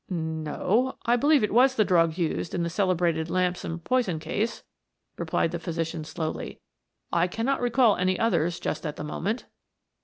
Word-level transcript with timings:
"N 0.09 0.41
no. 0.41 0.97
I 1.05 1.15
believe 1.15 1.43
it 1.43 1.53
was 1.53 1.75
the 1.75 1.85
drug 1.85 2.17
used 2.17 2.55
in 2.55 2.63
the 2.63 2.71
celebrated 2.71 3.29
Lamson 3.29 3.77
poison 3.77 4.17
case," 4.17 4.63
replied 5.15 5.51
the 5.51 5.59
physician 5.59 6.03
slowly. 6.05 6.59
"I 7.13 7.27
cannot 7.27 7.61
recall 7.61 7.97
any 7.97 8.17
others 8.17 8.59
just 8.59 8.83
at 8.83 8.95
the 8.95 9.03
moment." 9.03 9.45